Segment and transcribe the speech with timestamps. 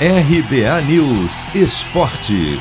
[0.00, 2.58] RBA News Esporte.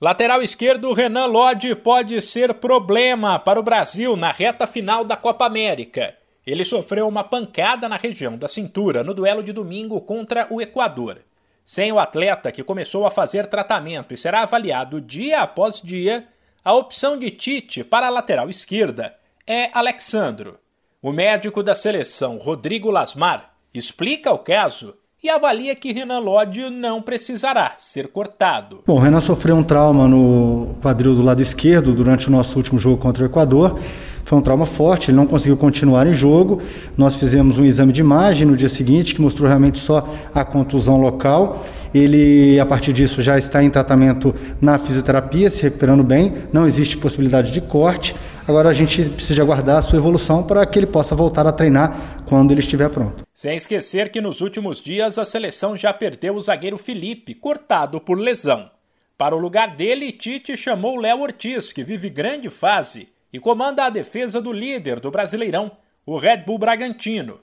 [0.00, 5.44] Lateral esquerdo Renan Lodge pode ser problema para o Brasil na reta final da Copa
[5.44, 6.16] América.
[6.46, 11.18] Ele sofreu uma pancada na região da cintura no duelo de domingo contra o Equador.
[11.62, 16.26] Sem o atleta que começou a fazer tratamento e será avaliado dia após dia,
[16.64, 19.14] a opção de Tite para a lateral esquerda
[19.46, 20.58] é Alexandro.
[21.02, 27.02] O médico da seleção, Rodrigo Lasmar, explica o caso e avalia que Renan Lodge não
[27.02, 28.80] precisará ser cortado.
[28.86, 32.78] Bom, o Renan sofreu um trauma no quadril do lado esquerdo durante o nosso último
[32.78, 33.80] jogo contra o Equador.
[34.24, 36.60] Foi um trauma forte, ele não conseguiu continuar em jogo.
[36.96, 41.00] Nós fizemos um exame de imagem no dia seguinte que mostrou realmente só a contusão
[41.00, 41.64] local.
[41.94, 46.34] Ele, a partir disso, já está em tratamento na fisioterapia, se recuperando bem.
[46.52, 48.14] Não existe possibilidade de corte.
[48.48, 52.24] Agora a gente precisa aguardar a sua evolução para que ele possa voltar a treinar
[52.24, 53.26] quando ele estiver pronto.
[53.34, 58.18] Sem esquecer que nos últimos dias a seleção já perdeu o zagueiro Felipe, cortado por
[58.18, 58.70] lesão.
[59.18, 63.90] Para o lugar dele, Tite chamou Léo Ortiz, que vive grande fase e comanda a
[63.90, 65.70] defesa do líder do Brasileirão,
[66.06, 67.40] o Red Bull Bragantino.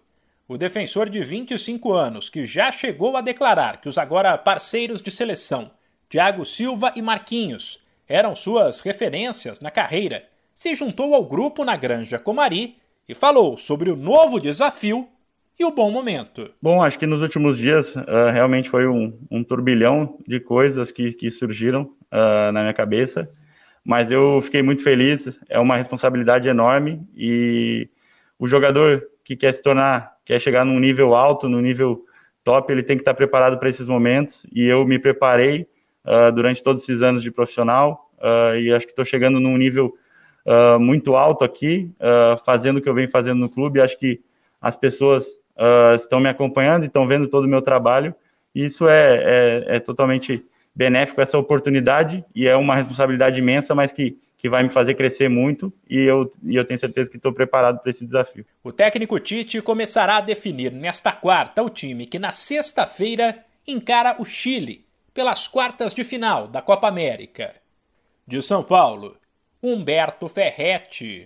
[0.47, 5.11] O defensor de 25 anos, que já chegou a declarar que os agora parceiros de
[5.11, 5.69] seleção,
[6.09, 10.25] Thiago Silva e Marquinhos, eram suas referências na carreira,
[10.55, 15.05] se juntou ao grupo na Granja Comari e falou sobre o novo desafio
[15.59, 16.49] e o bom momento.
[16.61, 21.11] Bom, acho que nos últimos dias uh, realmente foi um, um, turbilhão de coisas que,
[21.11, 23.29] que surgiram uh, na minha cabeça,
[23.83, 27.89] mas eu fiquei muito feliz, é uma responsabilidade enorme e
[28.39, 32.05] o jogador que quer se tornar quer chegar num nível alto, num nível
[32.45, 34.47] top, ele tem que estar preparado para esses momentos.
[34.51, 35.67] E eu me preparei
[36.05, 38.03] uh, durante todos esses anos de profissional
[38.59, 39.93] e acho que estou chegando num nível
[40.45, 41.91] uh, muito alto aqui,
[42.45, 43.81] fazendo o que eu venho fazendo no clube.
[43.81, 44.21] Acho que
[44.61, 45.25] as pessoas
[45.97, 48.13] estão me acompanhando e estão vendo todo o meu trabalho.
[48.53, 49.15] Isso é,
[49.67, 54.61] é, é totalmente benéfico, essa oportunidade, e é uma responsabilidade imensa, mas que que vai
[54.61, 58.05] me fazer crescer muito e eu, e eu tenho certeza que estou preparado para esse
[58.05, 58.45] desafio.
[58.63, 64.23] O técnico Tite começará a definir nesta quarta o time que na sexta-feira encara o
[64.23, 67.55] Chile pelas quartas de final da Copa América.
[68.27, 69.17] De São Paulo,
[69.65, 71.23] Humberto Ferretti.